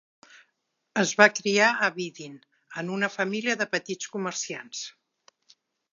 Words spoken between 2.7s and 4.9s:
en una família de petits comerciants.